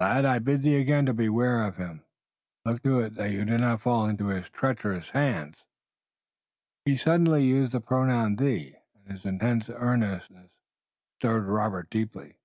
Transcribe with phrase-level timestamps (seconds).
[0.00, 2.02] "Lad, I bid thee again to beware of him!
[2.64, 5.62] Look to it that you do not fall into his treacherous hands!"
[6.84, 10.50] His sudden use of the pronoun "thee," and his intense earnestness,
[11.20, 12.38] stirred Robert deeply.